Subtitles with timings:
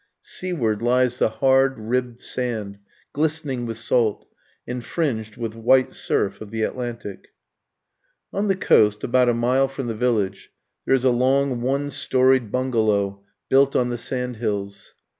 [0.23, 2.79] Seaward lies the hard ribbed sand,
[3.13, 4.27] glistening with salt,
[4.65, 7.35] and fringed with the white surf of the Atlantic.
[8.33, 10.49] On the coast, about a mile from the village,
[10.87, 14.95] there is a long one storyed bungalow, built on the sand hills.